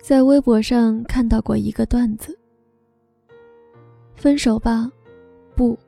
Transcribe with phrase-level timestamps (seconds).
[0.00, 2.36] 在微博上看到过一个段子：
[4.14, 4.90] 分手吧，
[5.54, 5.78] 不；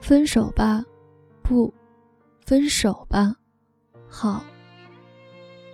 [0.00, 0.84] 分手吧，
[1.42, 1.72] 不；
[2.44, 3.34] 分手吧，
[4.08, 4.44] 好。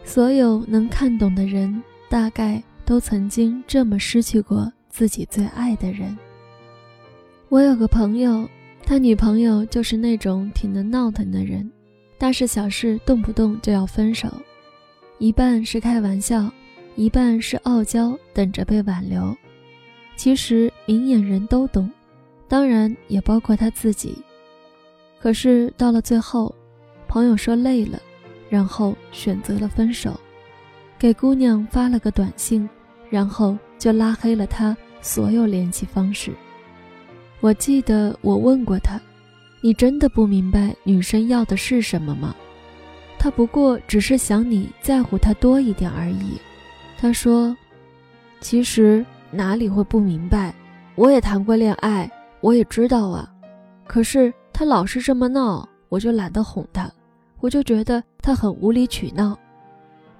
[0.05, 6.17] 所有能看懂的人，大概都曾经这么失去过自己最爱的人。
[7.49, 8.49] 我有个朋友，
[8.85, 11.71] 他女朋友就是那种挺能闹腾的人，
[12.19, 14.29] 大事小事动不动就要分手，
[15.19, 16.51] 一半是开玩笑，
[16.95, 19.37] 一半是傲娇，等着被挽留。
[20.17, 21.91] 其实明眼人都懂，
[22.49, 24.17] 当然也包括他自己。
[25.21, 26.55] 可是到了最后，
[27.09, 28.01] 朋友说累了，
[28.51, 30.19] 然后选择了分手，
[30.99, 32.69] 给姑娘发了个短信，
[33.09, 36.33] 然后就拉黑了她所有联系方式。
[37.41, 39.01] 我记得我问过他
[39.61, 42.35] ：“你真的不明白女生要的是什么吗？”
[43.19, 46.37] 他不过只是想你在乎他多一点而已。
[47.03, 47.57] 他说
[48.41, 50.55] ：“其实哪里会不明白？
[50.95, 52.09] 我也谈过恋爱，
[52.41, 53.29] 我也知道啊。
[53.89, 56.89] 可是他老是这么闹，我就懒得哄他，
[57.41, 59.37] 我就觉得他很无理取闹。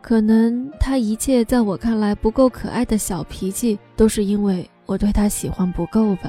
[0.01, 6.29] 可能他一切在我看来不够可爱的小脾气，都是因为我对他喜欢不够吧。”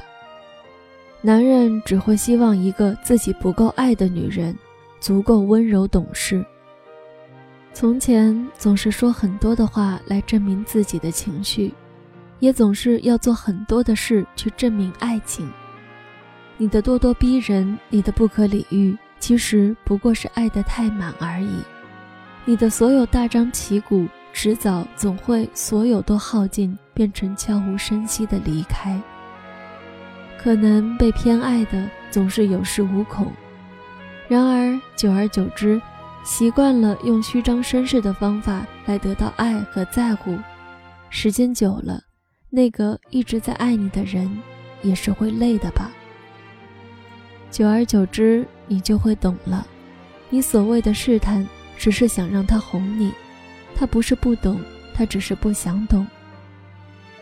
[1.20, 4.56] 男人只会希望一个自己不够爱的女人，
[5.00, 6.46] 足够温柔懂事。
[7.74, 11.74] 从前总是说很多的话来证明自己的情绪，
[12.38, 15.50] 也总是要做很多的事去证明爱情。
[16.56, 21.58] 你的咄咄逼人，你的不可理喻，其实不过是爱得太满而已。
[22.44, 29.02] 你的所有大张旗鼓，迟早总会所有都耗尽，变成悄无声息的离开。
[30.38, 33.32] 可能被偏爱的总是有恃无恐，
[34.28, 35.82] 然而久而久之，
[36.24, 40.36] 习惯了用虚张声势的方法来得到爱和在乎，
[41.10, 42.02] 时间久了，
[42.50, 44.28] 那个一直在爱你的人
[44.82, 45.92] 也是会累的吧。
[47.50, 49.66] 久而久之，你就会懂了，
[50.30, 53.12] 你所谓的试探，只是想让他哄你，
[53.76, 54.60] 他不是不懂，
[54.94, 56.06] 他只是不想懂。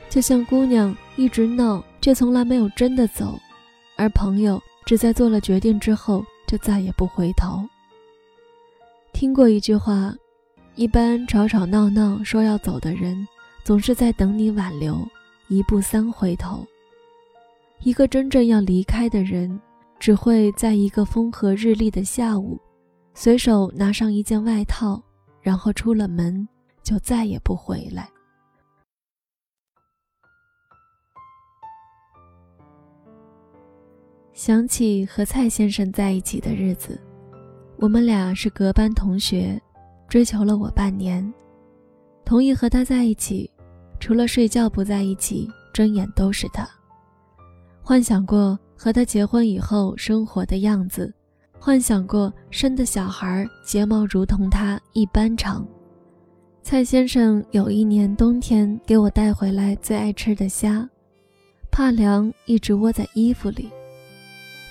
[0.09, 1.83] 就像姑娘一直闹。
[2.03, 3.39] 却从来没有真的走，
[3.97, 7.65] 而朋友只在做了决定之后就再也不回头。
[9.23, 10.13] 听过一句话，
[10.75, 13.25] 一般吵吵闹闹说要走的人，
[13.63, 14.99] 总是在等你挽留，
[15.47, 16.67] 一步三回头。
[17.85, 19.61] 一个真正要离开的人，
[20.01, 22.61] 只会在一个风和日丽的下午，
[23.15, 25.01] 随手拿上一件外套，
[25.41, 26.49] 然后出了门，
[26.83, 28.11] 就再也不回来。
[34.33, 37.01] 想起和蔡先生在一起的日子，
[37.83, 39.61] 我们俩是隔班同学，
[40.07, 41.21] 追求了我半年，
[42.25, 43.51] 同意和他在一起，
[43.99, 46.65] 除了睡觉不在一起，睁眼都是他。
[47.83, 51.13] 幻想过和他结婚以后生活的样子，
[51.59, 55.67] 幻想过生的小孩睫毛如同他一般长。
[56.63, 60.89] 蔡先生有一年冬天给我带回来最爱吃的虾，
[61.69, 63.69] 怕凉，一直窝在衣服里。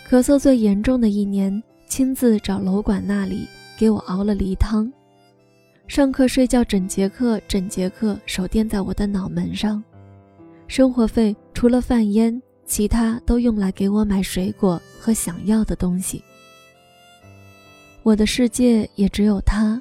[0.09, 1.61] 咳嗽最严重的一年，
[1.91, 3.45] 亲自找楼管那里
[3.77, 4.89] 给我熬了梨汤。
[5.89, 9.83] 上课睡觉，整节课整节课手垫在我的脑门上。
[10.69, 16.23] 生活费除了饭烟，其他都用来给我买水果和想要的东西。
[18.03, 19.79] 我的世界也只有他，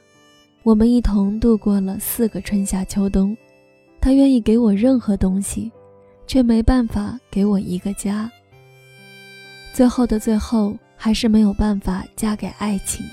[0.65, 3.37] 我们一同度过了四个春夏秋冬。
[4.01, 5.71] 他愿意给我任何东西，
[6.27, 8.29] 却没办法给我一个家。
[9.73, 13.07] 最后的最后，还是没有办法嫁给爱情。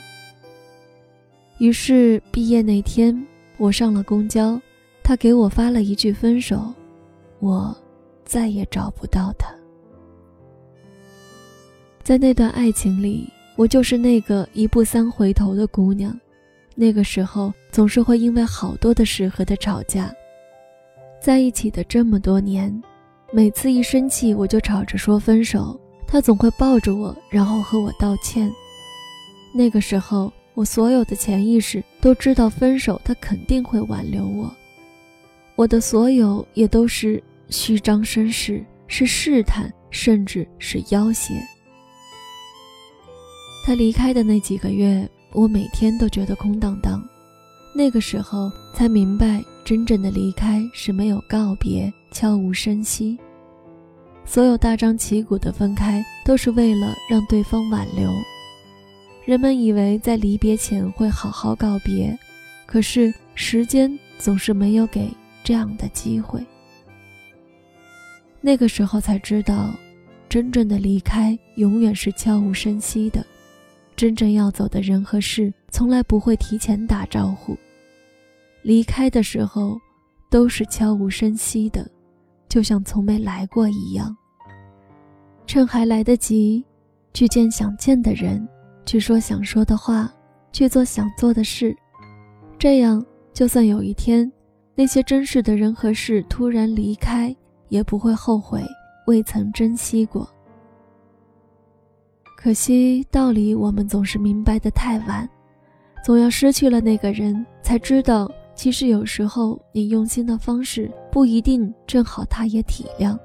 [1.57, 3.25] 于是毕业那天，
[3.55, 4.59] 我上了公交，
[5.01, 6.73] 他给我发了一句分手，
[7.39, 7.73] 我
[8.25, 9.47] 再也找不到他。
[12.03, 16.13] 在那段爱情里，我就是那个一步三回头的姑娘。
[16.75, 20.13] 那个时候，总是会因为好多的事和他吵架。
[21.21, 22.83] 在一起的这么多年，
[23.31, 25.79] 每次一生气，我就吵着说分手。
[26.07, 28.51] 他总会抱着我，然后和我道歉。
[29.53, 34.49] 那个时候，我所有的潜意识都知道分手，他肯定会挽留我。
[35.55, 41.33] 我的所有也都是虚张声势，是试探，甚至是要挟。
[43.65, 47.03] 他离开的那几个月，我每天都觉得空荡荡。
[47.75, 53.17] 那个时候才明白，真正的离开是没有告别，悄无声息。
[54.27, 58.11] 所有大张旗鼓的分开，都是为了让对方挽留。
[59.25, 62.15] 人们以为在离别前会好好告别，
[62.65, 65.09] 可是时间总是没有给
[65.43, 66.45] 这样的机会。
[68.41, 69.73] 那个时候才知道，
[70.27, 73.25] 真正的离开永远是悄无声息的，
[73.95, 77.57] 真正要走的人和事从来不会提前打招呼。
[78.61, 79.79] 离开的时候，
[80.29, 81.89] 都是悄无声息的，
[82.47, 84.15] 就像从没来过一样。
[85.45, 86.63] 趁还来得及，
[87.13, 88.47] 去见想见的人，
[88.85, 90.11] 去说想说的话，
[90.51, 91.75] 去做想做的事，
[92.57, 94.31] 这样就算有一天，
[94.75, 97.35] 那些真实的人和事突然离开。
[97.69, 98.63] 也不会后悔
[99.07, 100.25] 未曾珍惜过。
[102.37, 105.29] 可惜道理我们总是明白的太晚，
[106.01, 113.17] 总要失去了那个人，才知道其实有时候你用心的方式不一定正好他也体谅，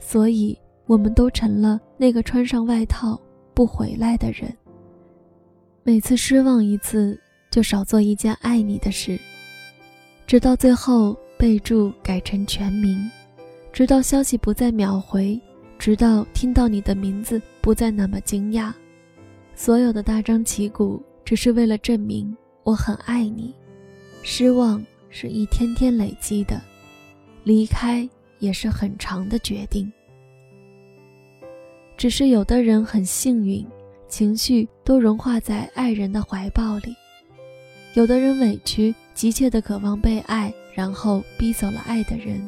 [0.00, 3.18] 所以我们都成了那个穿上外套
[3.54, 4.52] 不回来的人。
[5.84, 7.18] 每次失望一次，
[7.52, 9.16] 就少做一件爱你的事，
[10.26, 13.08] 直到最后备注改成全名。
[13.72, 15.40] 直到消息不再秒回，
[15.78, 18.72] 直到听到你的名字不再那么惊讶，
[19.54, 23.54] 所有的大张旗鼓只是为了证明我很爱你。
[24.22, 26.60] 失望是一天天累积的，
[27.44, 29.90] 离开也是很长的决定。
[31.96, 33.66] 只是有的人很幸运，
[34.08, 36.92] 情绪都融化在爱人的怀抱里；
[37.94, 42.40] 有的人委屈，急切的渴望被爱，然后逼走了爱的人。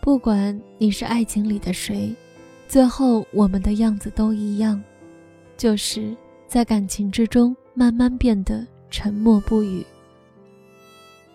[0.00, 2.12] 不管你是爱情里的谁，
[2.66, 4.82] 最后我们的样子都一样，
[5.56, 6.16] 就是
[6.48, 9.84] 在感情之中慢慢变得沉默不语。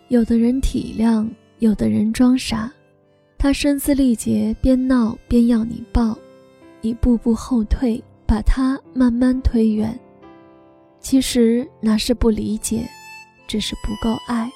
[0.07, 1.29] 有的人体谅，
[1.59, 2.71] 有的人装傻，
[3.37, 6.17] 他声嘶力竭，边闹边要你抱，
[6.81, 9.97] 一步步后退，把他慢慢推远。
[10.99, 12.87] 其实那是不理解，
[13.47, 14.51] 只是不够爱。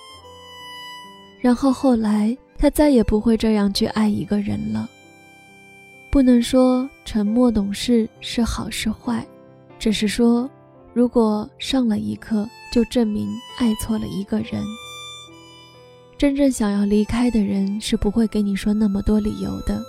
[1.42, 2.38] 然后后来。
[2.60, 4.90] 他再也不会这样去爱一个人了。
[6.10, 9.24] 不能说沉默懂事是好是坏，
[9.78, 10.50] 只是说，
[10.92, 13.30] 如果上了一课，就证明
[13.60, 14.64] 爱错了一个人。
[16.18, 19.80] 真正想要离开的人是不会给你说那么多理由的，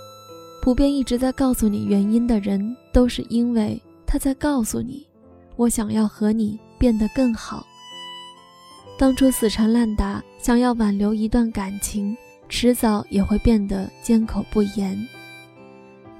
[0.61, 5.07] 普遍一直在告诉你原因的人，都是因为他在告诉你，
[5.55, 7.65] 我想要和你变得更好。
[8.95, 12.15] 当初死缠烂打，想要挽留一段感情。
[12.47, 14.97] 迟早也会变得缄口不言。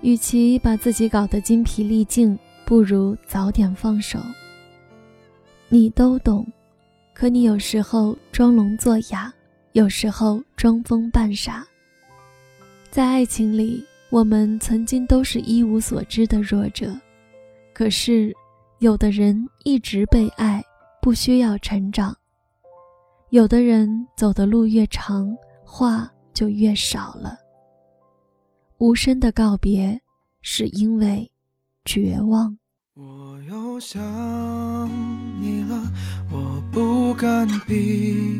[0.01, 4.19] 与其把自己搞得精疲力尽，不如早点放手。
[5.69, 6.45] 你都懂，
[7.15, 9.33] 可你有时候装聋作哑，
[9.73, 11.65] 有时候装疯扮傻。
[12.89, 16.93] 在爱情里，我们曾经都是一无所知的弱者，
[17.73, 18.35] 可是
[18.79, 20.63] 有的人一直被爱，
[21.01, 22.13] 不需要成长；
[23.29, 25.35] 有的人走的路越长，
[25.65, 26.11] 话。
[26.31, 27.37] 就越少了。
[28.77, 29.99] 无声的告别，
[30.41, 31.29] 是因为
[31.83, 32.57] 绝望。
[32.93, 33.99] 我又想
[35.41, 35.91] 你了，
[36.31, 38.39] 我不敢闭